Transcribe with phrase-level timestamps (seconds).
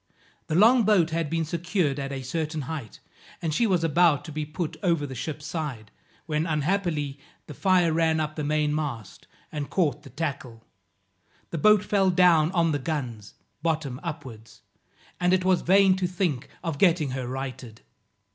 [0.47, 2.99] The long boat had been secured at a certain height,
[3.39, 5.91] and she was about to be put over the ship's side,
[6.25, 10.63] when, unhappily, the fire ran up the main mast, and caught the tackle;
[11.51, 14.63] the boat fell down on the guns, bottom upwards,
[15.19, 17.81] and it was vain to think of getting her righted.